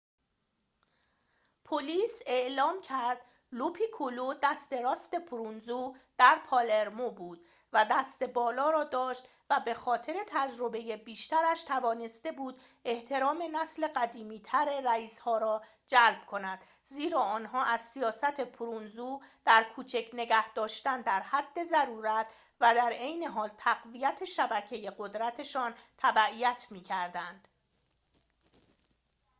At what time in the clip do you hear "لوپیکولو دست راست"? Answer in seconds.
3.51-5.15